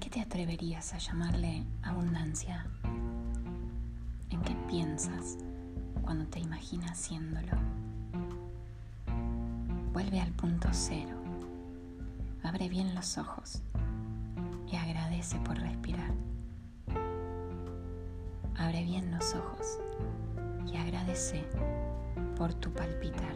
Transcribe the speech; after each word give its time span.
qué 0.00 0.08
te 0.08 0.20
atreverías 0.22 0.94
a 0.94 0.98
llamarle 0.98 1.62
abundancia? 1.82 2.66
¿En 4.30 4.40
qué 4.40 4.56
piensas 4.66 5.36
cuando 6.02 6.24
te 6.26 6.40
imaginas 6.40 6.92
haciéndolo? 6.92 7.52
Vuelve 9.92 10.20
al 10.20 10.32
punto 10.32 10.68
cero. 10.72 11.14
Abre 12.42 12.70
bien 12.70 12.94
los 12.94 13.18
ojos 13.18 13.60
y 14.72 14.76
agradece 14.76 15.38
por 15.40 15.58
respirar. 15.58 16.14
Abre 18.56 18.82
bien 18.84 19.10
los 19.10 19.34
ojos 19.34 19.78
y 20.66 20.76
agradece 20.76 21.44
por 22.36 22.54
tu 22.54 22.72
palpitar. 22.72 23.34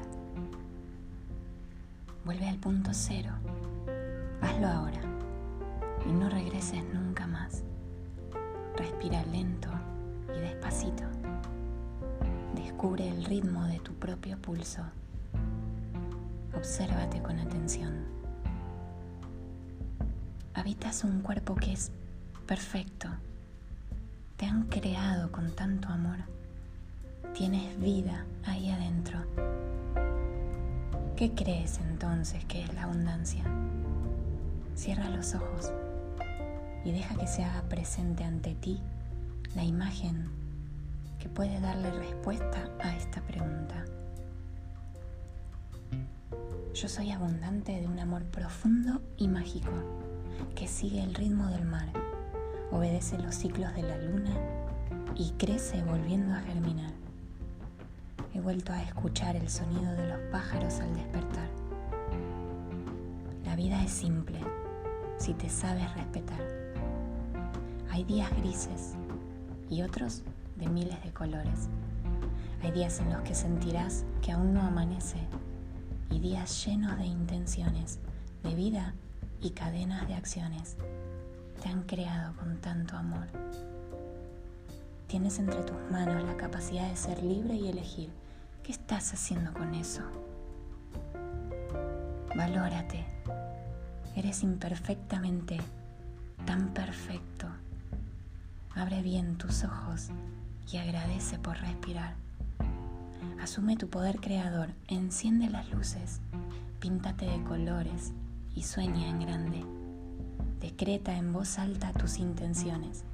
Vuelve 2.24 2.48
al 2.48 2.56
punto 2.56 2.90
cero. 2.94 3.34
Hazlo 4.40 4.66
ahora 4.66 5.13
y 6.06 6.12
no 6.12 6.28
regreses 6.28 6.82
nunca 6.92 7.26
más. 7.26 7.62
Respira 8.76 9.24
lento 9.26 9.68
y 10.36 10.40
despacito. 10.40 11.04
Descubre 12.54 13.08
el 13.08 13.24
ritmo 13.24 13.64
de 13.64 13.78
tu 13.80 13.94
propio 13.94 14.38
pulso. 14.38 14.82
Obsérvate 16.54 17.22
con 17.22 17.38
atención. 17.38 18.04
Habitas 20.54 21.04
un 21.04 21.20
cuerpo 21.20 21.54
que 21.54 21.72
es 21.72 21.90
perfecto. 22.46 23.08
Te 24.36 24.46
han 24.46 24.64
creado 24.64 25.32
con 25.32 25.50
tanto 25.52 25.88
amor. 25.88 26.18
Tienes 27.34 27.78
vida 27.80 28.24
ahí 28.44 28.70
adentro. 28.70 29.18
¿Qué 31.16 31.32
crees 31.32 31.78
entonces 31.78 32.44
que 32.44 32.62
es 32.62 32.74
la 32.74 32.84
abundancia? 32.84 33.44
Cierra 34.74 35.08
los 35.08 35.34
ojos 35.34 35.72
y 36.84 36.92
deja 36.92 37.14
que 37.16 37.26
se 37.26 37.44
haga 37.44 37.62
presente 37.68 38.24
ante 38.24 38.54
ti 38.54 38.80
la 39.54 39.64
imagen 39.64 40.30
que 41.18 41.28
puede 41.28 41.60
darle 41.60 41.90
respuesta 41.90 42.68
a 42.82 42.96
esta 42.96 43.20
pregunta. 43.22 43.84
Yo 46.74 46.88
soy 46.88 47.12
abundante 47.12 47.80
de 47.80 47.86
un 47.86 47.98
amor 47.98 48.24
profundo 48.24 49.00
y 49.16 49.28
mágico 49.28 49.70
que 50.54 50.66
sigue 50.66 51.02
el 51.02 51.14
ritmo 51.14 51.46
del 51.46 51.64
mar, 51.64 51.88
obedece 52.72 53.18
los 53.18 53.34
ciclos 53.34 53.72
de 53.74 53.82
la 53.82 53.96
luna 53.96 54.34
y 55.14 55.30
crece 55.38 55.82
volviendo 55.84 56.34
a 56.34 56.40
germinar. 56.40 56.92
He 58.34 58.40
vuelto 58.40 58.72
a 58.72 58.82
escuchar 58.82 59.36
el 59.36 59.48
sonido 59.48 59.92
de 59.92 60.08
los 60.08 60.18
pájaros 60.32 60.80
al 60.80 60.92
despertar. 60.94 61.48
La 63.44 63.54
vida 63.54 63.82
es 63.82 63.92
simple 63.92 64.40
si 65.16 65.32
te 65.34 65.48
sabes 65.48 65.94
respetar. 65.94 66.53
Hay 67.94 68.02
días 68.02 68.28
grises 68.38 68.96
y 69.70 69.82
otros 69.82 70.24
de 70.56 70.66
miles 70.68 71.00
de 71.04 71.12
colores. 71.12 71.68
Hay 72.60 72.72
días 72.72 72.98
en 72.98 73.12
los 73.12 73.22
que 73.22 73.36
sentirás 73.36 74.04
que 74.20 74.32
aún 74.32 74.52
no 74.52 74.62
amanece 74.62 75.18
y 76.10 76.18
días 76.18 76.66
llenos 76.66 76.98
de 76.98 77.04
intenciones, 77.04 78.00
de 78.42 78.52
vida 78.56 78.94
y 79.40 79.50
cadenas 79.50 80.08
de 80.08 80.14
acciones. 80.14 80.76
Te 81.62 81.68
han 81.68 81.84
creado 81.84 82.34
con 82.34 82.56
tanto 82.56 82.96
amor. 82.96 83.28
Tienes 85.06 85.38
entre 85.38 85.62
tus 85.62 85.78
manos 85.88 86.24
la 86.24 86.36
capacidad 86.36 86.90
de 86.90 86.96
ser 86.96 87.22
libre 87.22 87.54
y 87.54 87.68
elegir 87.68 88.10
¿Qué 88.64 88.72
estás 88.72 89.14
haciendo 89.14 89.52
con 89.52 89.72
eso? 89.72 90.02
Valórate. 92.34 93.04
Eres 94.16 94.42
imperfectamente 94.42 95.58
tan 96.44 96.74
perfecto. 96.74 97.46
Abre 98.74 99.02
bien 99.02 99.36
tus 99.36 99.64
ojos 99.64 100.08
y 100.70 100.76
agradece 100.78 101.38
por 101.38 101.56
respirar. 101.58 102.14
Asume 103.40 103.76
tu 103.76 103.88
poder 103.88 104.20
creador, 104.20 104.70
enciende 104.88 105.50
las 105.50 105.70
luces, 105.70 106.20
píntate 106.80 107.26
de 107.26 107.42
colores 107.44 108.12
y 108.54 108.62
sueña 108.62 109.08
en 109.08 109.20
grande. 109.20 109.64
Decreta 110.60 111.16
en 111.16 111.32
voz 111.32 111.58
alta 111.58 111.92
tus 111.92 112.18
intenciones. 112.18 113.04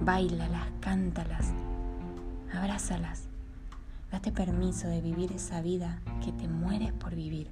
Báilalas, 0.00 0.66
cántalas, 0.80 1.52
abrázalas 2.52 3.28
Date 4.10 4.30
permiso 4.30 4.88
de 4.88 5.00
vivir 5.00 5.32
esa 5.32 5.60
vida 5.60 6.00
que 6.24 6.32
te 6.32 6.48
mueres 6.48 6.92
por 6.92 7.14
vivir. 7.14 7.50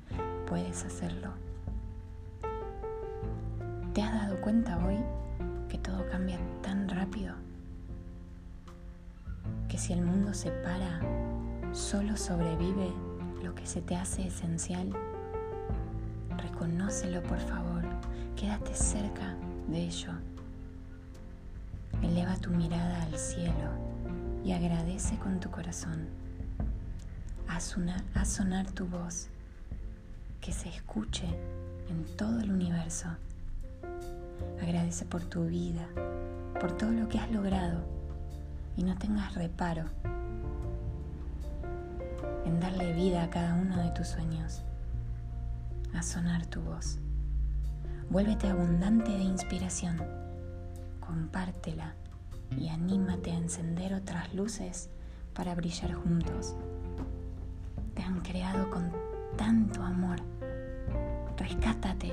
Puedes 0.49 0.85
hacerlo. 0.85 1.33
¿Te 3.93 4.03
has 4.03 4.13
dado 4.13 4.41
cuenta 4.41 4.79
hoy 4.79 4.97
que 5.75 5.81
todo 5.81 6.09
cambia 6.09 6.39
tan 6.63 6.89
rápido? 6.89 7.35
Que 9.69 9.77
si 9.77 9.93
el 9.93 10.03
mundo 10.03 10.33
se 10.33 10.53
para, 10.53 11.01
solo 11.73 12.17
sobrevive 12.17 12.93
lo 13.43 13.57
que 13.57 13.67
se 13.67 13.83
te 13.83 13.97
hace 13.97 14.29
esencial. 14.29 14.93
Reconócelo 16.39 17.25
por 17.25 17.41
favor, 17.41 17.83
quédate 18.37 18.73
cerca 18.73 19.35
de 19.67 19.87
ello. 19.87 20.13
Eleva 22.03 22.37
tu 22.37 22.51
mirada 22.51 23.03
al 23.03 23.19
cielo 23.19 23.73
y 24.45 24.53
agradece 24.53 25.19
con 25.19 25.41
tu 25.41 25.51
corazón 25.51 26.07
a 27.49 27.59
sonar, 27.59 28.05
a 28.15 28.25
sonar 28.25 28.71
tu 28.71 28.87
voz, 28.87 29.27
que 30.41 30.53
se 30.53 30.69
escuche 30.69 31.27
en 31.89 32.05
todo 32.17 32.39
el 32.39 32.53
universo. 32.53 33.09
Agradece 34.61 35.05
por 35.05 35.25
tu 35.25 35.45
vida, 35.45 35.87
por 36.61 36.77
todo 36.77 36.93
lo 36.93 37.09
que 37.09 37.19
has 37.19 37.31
logrado 37.31 37.85
y 38.77 38.83
no 38.83 38.97
tengas 38.97 39.35
reparo 39.35 39.85
en 42.45 42.61
darle 42.61 42.93
vida 42.93 43.23
a 43.23 43.31
cada 43.31 43.55
uno 43.55 43.83
de 43.83 43.91
tus 43.91 44.09
sueños, 44.09 44.63
a 45.95 46.03
sonar 46.03 46.47
tu 46.47 46.61
voz. 46.61 46.99
Vuélvete 48.11 48.49
abundante 48.49 49.11
de 49.11 49.23
inspiración, 49.23 50.03
compártela 51.01 51.95
y 52.57 52.69
anímate 52.69 53.33
a 53.33 53.39
encender 53.39 53.95
otras 53.95 54.35
luces 54.35 54.91
para 55.33 55.55
brillar 55.55 55.95
juntos 55.95 56.55
te 57.95 58.03
han 58.03 58.21
creado 58.21 58.71
con 58.71 58.91
tanto 59.37 59.83
amor. 59.83 60.19
Rescátate, 61.37 62.13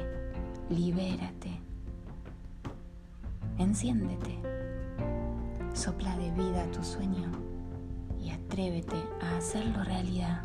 libérate, 0.70 1.61
enciéndete, 3.62 4.40
sopla 5.74 6.18
de 6.18 6.32
vida 6.32 6.70
tu 6.72 6.84
sueño 6.84 7.32
y 8.20 8.32
atrévete 8.32 8.98
a 9.22 9.38
hacerlo 9.38 9.84
realidad. 9.84 10.42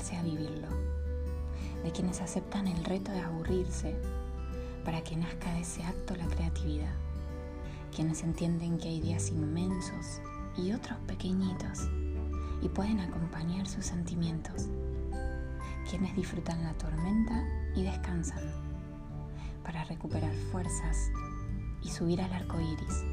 A 0.00 0.22
vivirlo, 0.22 0.68
de 1.84 1.92
quienes 1.92 2.22
aceptan 2.22 2.66
el 2.66 2.84
reto 2.84 3.12
de 3.12 3.20
aburrirse 3.20 3.94
para 4.84 5.02
que 5.04 5.14
nazca 5.14 5.52
de 5.52 5.60
ese 5.60 5.84
acto 5.84 6.16
la 6.16 6.26
creatividad, 6.26 6.94
quienes 7.94 8.22
entienden 8.22 8.78
que 8.78 8.88
hay 8.88 9.00
días 9.00 9.28
inmensos 9.28 10.22
y 10.56 10.72
otros 10.72 10.98
pequeñitos 11.06 11.88
y 12.62 12.68
pueden 12.70 12.98
acompañar 13.00 13.66
sus 13.66 13.84
sentimientos, 13.84 14.68
quienes 15.88 16.16
disfrutan 16.16 16.62
la 16.64 16.72
tormenta 16.74 17.44
y 17.76 17.82
descansan 17.82 18.42
para 19.62 19.84
recuperar 19.84 20.34
fuerzas 20.50 21.10
y 21.82 21.90
subir 21.90 22.22
al 22.22 22.32
arco 22.32 22.58
iris, 22.58 23.04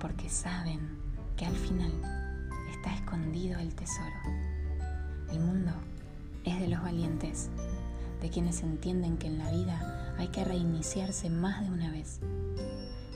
porque 0.00 0.28
saben 0.28 0.96
que 1.36 1.44
al 1.44 1.56
final 1.56 1.92
está 2.70 2.94
escondido 2.94 3.58
el 3.58 3.74
tesoro. 3.74 4.51
De 6.62 6.68
los 6.68 6.80
valientes, 6.80 7.50
de 8.20 8.30
quienes 8.30 8.62
entienden 8.62 9.18
que 9.18 9.26
en 9.26 9.38
la 9.38 9.50
vida 9.50 10.14
hay 10.16 10.28
que 10.28 10.44
reiniciarse 10.44 11.28
más 11.28 11.60
de 11.64 11.72
una 11.72 11.90
vez. 11.90 12.20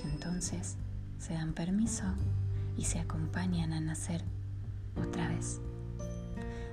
Entonces 0.02 0.76
se 1.20 1.34
dan 1.34 1.52
permiso 1.52 2.02
y 2.76 2.86
se 2.86 2.98
acompañan 2.98 3.72
a 3.72 3.78
nacer 3.78 4.24
otra 5.00 5.28
vez. 5.28 5.60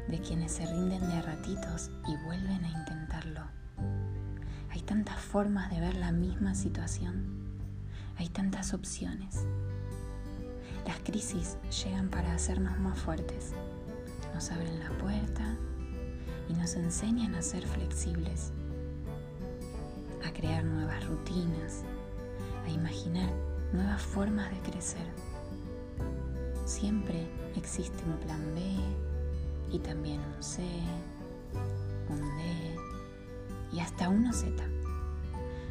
De 0.07 0.19
quienes 0.19 0.51
se 0.51 0.65
rinden 0.65 1.01
de 1.01 1.13
a 1.13 1.21
ratitos 1.21 1.91
y 2.07 2.17
vuelven 2.25 2.65
a 2.65 2.69
intentarlo. 2.69 3.41
Hay 4.71 4.81
tantas 4.81 5.19
formas 5.19 5.69
de 5.69 5.79
ver 5.79 5.95
la 5.97 6.11
misma 6.11 6.55
situación. 6.55 7.53
Hay 8.17 8.29
tantas 8.29 8.73
opciones. 8.73 9.45
Las 10.87 10.97
crisis 11.01 11.55
llegan 11.83 12.09
para 12.09 12.33
hacernos 12.33 12.79
más 12.79 12.97
fuertes, 12.97 13.51
nos 14.33 14.49
abren 14.49 14.79
la 14.79 14.89
puerta 14.97 15.55
y 16.49 16.53
nos 16.53 16.75
enseñan 16.75 17.35
a 17.35 17.41
ser 17.41 17.65
flexibles, 17.65 18.51
a 20.25 20.31
crear 20.33 20.63
nuevas 20.63 21.05
rutinas, 21.07 21.83
a 22.65 22.69
imaginar 22.69 23.29
nuevas 23.71 24.01
formas 24.01 24.51
de 24.51 24.59
crecer. 24.71 25.07
Siempre 26.65 27.27
existe 27.55 28.03
un 28.05 28.17
plan 28.17 28.41
B 28.55 28.61
y 29.71 29.79
también 29.79 30.21
un 30.35 30.43
C, 30.43 30.63
un 32.09 32.19
D 32.37 32.75
y 33.73 33.79
hasta 33.79 34.09
uno 34.09 34.31
Z. 34.31 34.51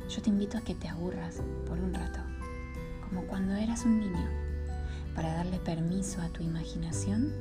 Yo 0.09 0.21
te 0.21 0.31
invito 0.31 0.59
a 0.59 0.61
que 0.61 0.75
te 0.75 0.89
aburras 0.89 1.41
por 1.67 1.79
un 1.79 1.95
rato, 1.95 2.19
como 3.09 3.23
cuando 3.27 3.55
eras 3.55 3.85
un 3.85 4.01
niño, 4.01 4.29
para 5.15 5.33
darle 5.35 5.59
permiso 5.59 6.21
a 6.21 6.29
tu 6.29 6.43
imaginación 6.43 7.33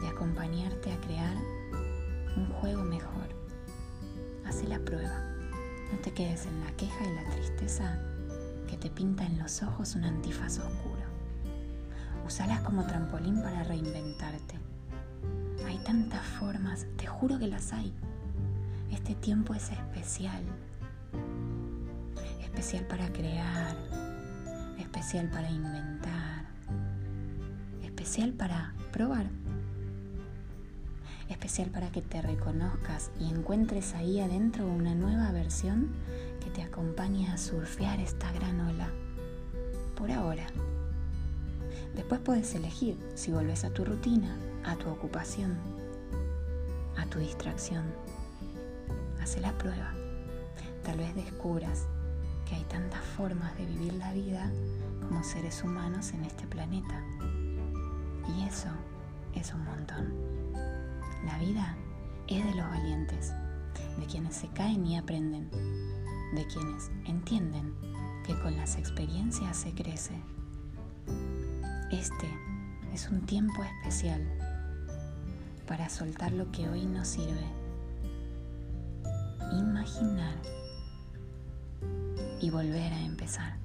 de 0.00 0.08
acompañarte 0.08 0.92
a 0.92 1.00
crear 1.00 1.33
un 2.36 2.46
juego 2.54 2.82
mejor. 2.82 3.28
Haz 4.46 4.62
la 4.64 4.78
prueba. 4.78 5.20
No 5.92 5.98
te 6.00 6.12
quedes 6.12 6.46
en 6.46 6.60
la 6.60 6.72
queja 6.72 7.04
y 7.04 7.14
la 7.14 7.30
tristeza 7.30 7.98
que 8.68 8.76
te 8.76 8.90
pinta 8.90 9.24
en 9.24 9.38
los 9.38 9.62
ojos 9.62 9.94
un 9.94 10.04
antifaz 10.04 10.58
oscuro. 10.58 11.04
Usalas 12.26 12.60
como 12.60 12.86
trampolín 12.86 13.42
para 13.42 13.62
reinventarte. 13.64 14.58
Hay 15.66 15.78
tantas 15.78 16.24
formas, 16.38 16.86
te 16.96 17.06
juro 17.06 17.38
que 17.38 17.46
las 17.46 17.72
hay. 17.72 17.92
Este 18.90 19.14
tiempo 19.14 19.54
es 19.54 19.70
especial. 19.70 20.42
Especial 22.42 22.86
para 22.86 23.12
crear, 23.12 23.76
especial 24.78 25.28
para 25.28 25.50
inventar, 25.50 26.44
especial 27.82 28.32
para 28.32 28.74
probar 28.92 29.26
especial 31.28 31.70
para 31.70 31.90
que 31.90 32.02
te 32.02 32.20
reconozcas 32.22 33.10
y 33.18 33.30
encuentres 33.30 33.94
ahí 33.94 34.20
adentro 34.20 34.66
una 34.66 34.94
nueva 34.94 35.32
versión 35.32 35.90
que 36.42 36.50
te 36.50 36.62
acompañe 36.62 37.28
a 37.28 37.38
surfear 37.38 38.00
esta 38.00 38.30
gran 38.32 38.60
ola. 38.60 38.88
Por 39.96 40.10
ahora. 40.10 40.46
Después 41.94 42.20
puedes 42.20 42.54
elegir 42.54 42.98
si 43.14 43.30
volves 43.30 43.64
a 43.64 43.70
tu 43.70 43.84
rutina, 43.84 44.36
a 44.64 44.76
tu 44.76 44.88
ocupación, 44.88 45.56
a 46.96 47.06
tu 47.06 47.18
distracción. 47.18 47.84
Hace 49.22 49.40
la 49.40 49.52
prueba. 49.56 49.94
Tal 50.82 50.98
vez 50.98 51.14
descubras 51.14 51.86
que 52.48 52.56
hay 52.56 52.64
tantas 52.64 53.02
formas 53.16 53.56
de 53.56 53.64
vivir 53.64 53.94
la 53.94 54.12
vida 54.12 54.50
como 55.00 55.22
seres 55.22 55.62
humanos 55.62 56.12
en 56.12 56.24
este 56.24 56.46
planeta. 56.46 57.02
Y 58.36 58.44
eso 58.46 58.68
es 59.34 59.52
un 59.54 59.64
montón. 59.64 60.73
La 61.24 61.38
vida 61.38 61.76
es 62.28 62.44
de 62.44 62.54
los 62.54 62.68
valientes, 62.68 63.32
de 63.98 64.06
quienes 64.06 64.36
se 64.36 64.48
caen 64.48 64.86
y 64.86 64.96
aprenden, 64.96 65.50
de 66.34 66.46
quienes 66.46 66.90
entienden 67.06 67.74
que 68.26 68.38
con 68.40 68.56
las 68.56 68.76
experiencias 68.76 69.56
se 69.56 69.72
crece. 69.72 70.14
Este 71.90 72.28
es 72.92 73.08
un 73.08 73.24
tiempo 73.26 73.62
especial 73.62 74.22
para 75.66 75.88
soltar 75.88 76.32
lo 76.32 76.50
que 76.52 76.68
hoy 76.68 76.84
nos 76.84 77.08
sirve, 77.08 77.46
imaginar 79.52 80.36
y 82.40 82.50
volver 82.50 82.92
a 82.92 83.00
empezar. 83.00 83.56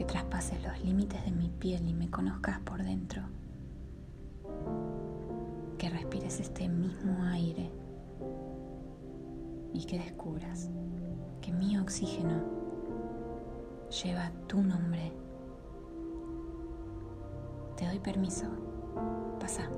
Que 0.00 0.06
traspases 0.06 0.62
los 0.62 0.82
límites 0.82 1.22
de 1.24 1.30
mi 1.30 1.50
piel 1.50 1.86
y 1.86 1.92
me 1.92 2.10
conozcas 2.10 2.58
por 2.60 2.82
dentro, 2.82 3.22
que 5.76 5.90
respires 5.90 6.40
este 6.40 6.68
mismo 6.70 7.22
aire 7.24 7.70
y 9.74 9.84
que 9.84 9.98
descubras 9.98 10.70
que 11.42 11.52
mi 11.52 11.76
oxígeno 11.76 12.42
lleva 14.02 14.32
tu 14.46 14.62
nombre. 14.62 15.12
Te 17.76 17.86
doy 17.86 17.98
permiso, 17.98 18.46
pasa. 19.38 19.68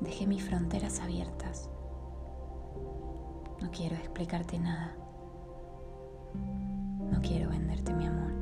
Dejé 0.00 0.26
mis 0.26 0.44
fronteras 0.44 1.00
abiertas. 1.00 1.70
No 3.62 3.70
quiero 3.70 3.96
explicarte 3.96 4.58
nada. 4.58 5.07
No 7.10 7.20
quiero 7.20 7.50
venderte 7.50 7.92
mi 7.94 8.06
amor. 8.06 8.32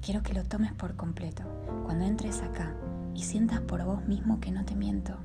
Quiero 0.00 0.22
que 0.22 0.34
lo 0.34 0.44
tomes 0.44 0.72
por 0.72 0.96
completo 0.96 1.44
cuando 1.84 2.04
entres 2.04 2.40
acá 2.42 2.74
y 3.14 3.22
sientas 3.22 3.60
por 3.60 3.84
vos 3.84 4.06
mismo 4.06 4.40
que 4.40 4.50
no 4.50 4.64
te 4.64 4.74
miento, 4.74 5.16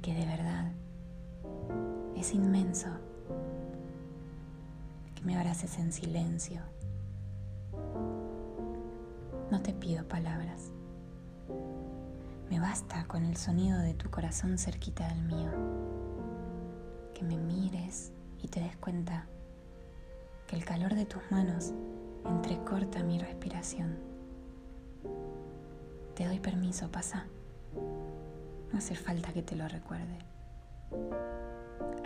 que 0.00 0.14
de 0.14 0.26
verdad 0.26 0.72
es 2.16 2.34
inmenso, 2.34 2.88
que 5.14 5.22
me 5.22 5.36
abraces 5.36 5.78
en 5.78 5.92
silencio. 5.92 6.60
No 9.50 9.60
te 9.60 9.72
pido 9.74 10.08
palabras. 10.08 10.70
Me 12.48 12.58
basta 12.58 13.04
con 13.04 13.24
el 13.24 13.36
sonido 13.36 13.78
de 13.78 13.94
tu 13.94 14.10
corazón 14.10 14.58
cerquita 14.58 15.08
del 15.08 15.22
mío. 15.22 15.50
Que 17.14 17.22
me 17.22 17.36
mires 17.36 18.12
y 18.42 18.48
te 18.48 18.60
des 18.60 18.76
cuenta 18.76 19.26
que 20.52 20.58
el 20.58 20.66
calor 20.66 20.94
de 20.94 21.06
tus 21.06 21.22
manos 21.30 21.72
entrecorta 22.26 23.02
mi 23.02 23.18
respiración. 23.18 23.96
Te 26.14 26.26
doy 26.26 26.40
permiso, 26.40 26.90
pasa. 26.90 27.24
No 28.70 28.76
hace 28.76 28.94
falta 28.94 29.32
que 29.32 29.42
te 29.42 29.56
lo 29.56 29.66
recuerde. 29.66 30.18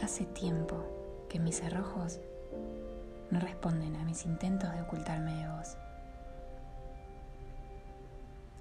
Hace 0.00 0.26
tiempo 0.26 1.26
que 1.28 1.40
mis 1.40 1.58
cerrojos 1.58 2.20
no 3.32 3.40
responden 3.40 3.96
a 3.96 4.04
mis 4.04 4.24
intentos 4.24 4.72
de 4.72 4.82
ocultarme 4.82 5.34
de 5.34 5.48
vos. 5.48 5.76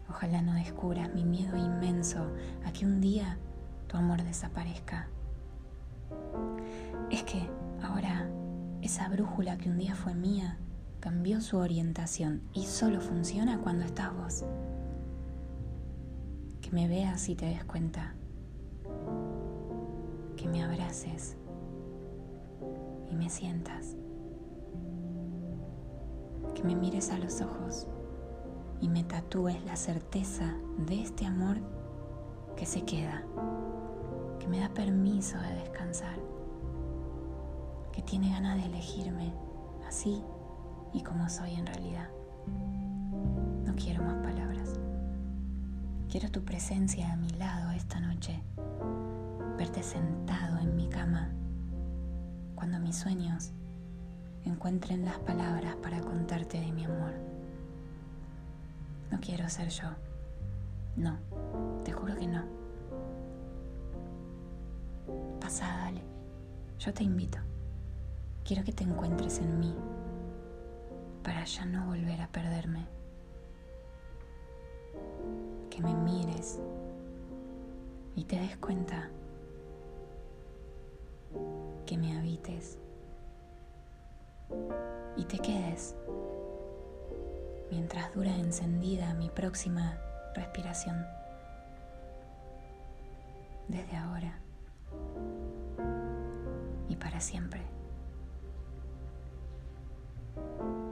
Ojalá 0.09 0.41
no 0.41 0.55
descubras 0.55 1.13
mi 1.13 1.25
miedo 1.25 1.55
inmenso 1.57 2.25
a 2.65 2.73
que 2.73 2.87
un 2.87 3.01
día 3.01 3.37
tu 3.85 3.97
amor 3.97 4.23
desaparezca. 4.23 5.09
Es 7.11 7.21
que 7.21 7.47
esa 8.85 9.09
brújula 9.09 9.57
que 9.57 9.67
un 9.67 9.79
día 9.79 9.95
fue 9.95 10.13
mía 10.13 10.59
cambió 10.99 11.41
su 11.41 11.57
orientación 11.57 12.43
y 12.53 12.65
solo 12.65 13.01
funciona 13.01 13.57
cuando 13.57 13.83
estás 13.83 14.15
vos. 14.15 14.45
Que 16.61 16.69
me 16.69 16.87
veas 16.87 17.27
y 17.27 17.35
te 17.35 17.47
des 17.47 17.65
cuenta. 17.65 18.13
Que 20.37 20.47
me 20.47 20.63
abraces 20.63 21.35
y 23.09 23.15
me 23.15 23.27
sientas. 23.31 23.95
Que 26.53 26.63
me 26.63 26.75
mires 26.75 27.09
a 27.09 27.17
los 27.17 27.41
ojos 27.41 27.87
y 28.81 28.87
me 28.87 29.03
tatúes 29.03 29.65
la 29.65 29.77
certeza 29.77 30.53
de 30.85 31.01
este 31.01 31.25
amor 31.25 31.57
que 32.55 32.67
se 32.67 32.83
queda, 32.83 33.23
que 34.39 34.47
me 34.47 34.59
da 34.59 34.69
permiso 34.69 35.39
de 35.39 35.55
descansar 35.55 36.19
que 37.95 38.01
tiene 38.01 38.29
ganas 38.29 38.57
de 38.57 38.65
elegirme 38.65 39.33
así 39.87 40.21
y 40.93 41.01
como 41.01 41.29
soy 41.29 41.53
en 41.53 41.65
realidad. 41.65 42.09
No 43.65 43.73
quiero 43.75 44.03
más 44.03 44.15
palabras. 44.15 44.73
Quiero 46.11 46.29
tu 46.29 46.43
presencia 46.43 47.13
a 47.13 47.15
mi 47.15 47.29
lado 47.29 47.71
esta 47.71 47.99
noche, 47.99 48.41
verte 49.57 49.81
sentado 49.81 50.59
en 50.59 50.75
mi 50.75 50.87
cama, 50.89 51.29
cuando 52.55 52.79
mis 52.79 52.97
sueños 52.97 53.51
encuentren 54.43 55.05
las 55.05 55.17
palabras 55.19 55.75
para 55.77 56.01
contarte 56.01 56.59
de 56.59 56.71
mi 56.71 56.85
amor. 56.85 57.13
No 59.11 59.19
quiero 59.19 59.47
ser 59.49 59.69
yo. 59.69 59.89
No, 60.95 61.17
te 61.83 61.91
juro 61.91 62.15
que 62.15 62.27
no. 62.27 62.43
Pasa, 65.39 65.65
dale. 65.65 66.01
Yo 66.79 66.93
te 66.93 67.03
invito. 67.03 67.44
Quiero 68.45 68.63
que 68.63 68.73
te 68.73 68.83
encuentres 68.83 69.39
en 69.39 69.59
mí 69.59 69.73
para 71.23 71.43
ya 71.45 71.65
no 71.65 71.87
volver 71.87 72.21
a 72.21 72.27
perderme. 72.27 72.85
Que 75.71 75.81
me 75.81 75.95
mires 75.95 76.59
y 78.15 78.23
te 78.23 78.39
des 78.39 78.55
cuenta 78.57 79.09
que 81.87 81.97
me 81.97 82.15
habites 82.19 82.77
y 85.17 85.25
te 85.25 85.39
quedes 85.39 85.95
mientras 87.71 88.13
dura 88.13 88.35
encendida 88.35 89.15
mi 89.15 89.31
próxima 89.31 89.97
respiración. 90.35 91.03
Desde 93.67 93.97
ahora 93.97 94.39
y 96.87 96.95
para 96.95 97.19
siempre. 97.19 97.74
Thank 100.35 100.59
you. 100.59 100.84